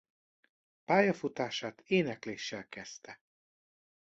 Pályafutását 0.85 1.81
énekléssel 1.85 2.67
kezdte. 2.69 3.19